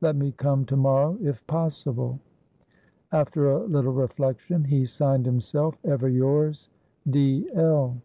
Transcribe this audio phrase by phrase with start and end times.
[0.00, 2.20] Let me come to morrow, if possible."
[3.10, 6.68] After a little reflection, he signed himself, "Ever yours,
[7.10, 7.48] D.
[7.54, 7.96] L."